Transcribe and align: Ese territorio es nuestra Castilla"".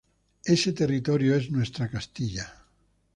Ese 0.45 0.73
territorio 0.73 1.35
es 1.35 1.51
nuestra 1.51 1.87
Castilla"". 1.87 2.51